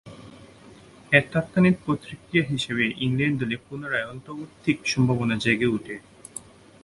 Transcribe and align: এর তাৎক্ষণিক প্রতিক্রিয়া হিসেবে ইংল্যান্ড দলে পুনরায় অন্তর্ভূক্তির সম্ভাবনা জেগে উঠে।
এর 1.11 1.23
তাৎক্ষণিক 1.31 1.75
প্রতিক্রিয়া 1.85 2.45
হিসেবে 2.45 2.83
ইংল্যান্ড 3.05 3.37
দলে 3.41 3.57
পুনরায় 3.65 4.09
অন্তর্ভূক্তির 4.11 4.77
সম্ভাবনা 4.85 5.35
জেগে 5.43 5.67
উঠে। 5.67 5.95